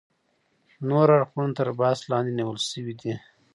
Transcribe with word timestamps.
نور 0.89 1.07
اړخونه 1.17 1.51
تر 1.57 1.67
بحث 1.79 1.99
لاندې 2.11 2.31
نیول 2.39 2.59
شوي 2.69 2.93
دي. 3.01 3.13